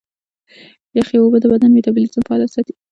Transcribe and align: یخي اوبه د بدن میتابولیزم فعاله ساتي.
یخي 0.99 1.17
اوبه 1.19 1.37
د 1.41 1.45
بدن 1.53 1.69
میتابولیزم 1.75 2.21
فعاله 2.27 2.47
ساتي. 2.53 2.73